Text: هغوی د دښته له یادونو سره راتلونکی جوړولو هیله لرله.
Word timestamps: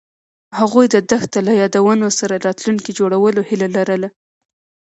هغوی 0.59 0.85
د 0.89 0.95
دښته 1.09 1.39
له 1.47 1.53
یادونو 1.61 2.07
سره 2.19 2.35
راتلونکی 2.47 2.91
جوړولو 2.99 3.41
هیله 3.49 3.67
لرله. 3.75 4.09